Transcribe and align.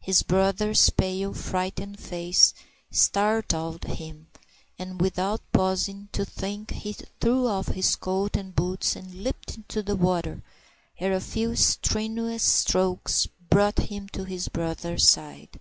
His 0.00 0.22
brother's 0.22 0.88
pale, 0.90 1.34
frightened 1.34 1.98
face 1.98 2.54
startled 2.92 3.82
him, 3.82 4.28
and 4.78 5.00
without 5.00 5.40
pausing 5.52 6.08
to 6.12 6.24
think, 6.24 6.70
he 6.70 6.92
threw 7.20 7.48
off 7.48 7.66
his 7.66 7.96
coat 7.96 8.36
and 8.36 8.54
boots 8.54 8.94
and 8.94 9.12
leaped 9.24 9.56
into 9.56 9.82
the 9.82 9.96
water, 9.96 10.42
where 10.98 11.12
a 11.12 11.20
few 11.20 11.56
strenuous 11.56 12.44
strokes 12.44 13.26
brought 13.50 13.78
him 13.78 14.08
to 14.10 14.22
his 14.22 14.46
brother's 14.46 15.08
side. 15.08 15.58